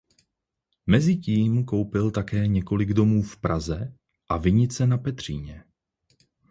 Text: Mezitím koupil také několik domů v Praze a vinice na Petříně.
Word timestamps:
Mezitím 0.87 1.65
koupil 1.65 2.11
také 2.11 2.47
několik 2.47 2.89
domů 2.93 3.23
v 3.23 3.37
Praze 3.37 3.93
a 4.29 4.37
vinice 4.37 4.87
na 4.87 4.97
Petříně. 4.97 5.63